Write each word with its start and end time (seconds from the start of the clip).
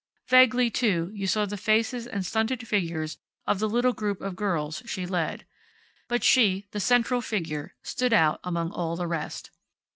Vaguely, 0.29 0.71
too, 0.71 1.11
you 1.13 1.27
saw 1.27 1.45
the 1.45 1.57
faces 1.57 2.07
and 2.07 2.25
stunted 2.25 2.67
figures 2.67 3.19
of 3.45 3.59
the 3.59 3.69
little 3.69 3.93
group 3.93 4.19
of 4.19 4.35
girls 4.35 4.81
she 4.87 5.05
led. 5.05 5.45
But 6.07 6.23
she, 6.23 6.67
the 6.71 6.79
central 6.79 7.21
figure, 7.21 7.75
stood 7.83 8.11
out 8.11 8.39
among 8.43 8.71
all 8.71 8.95
the 8.95 9.05
rest. 9.05 9.51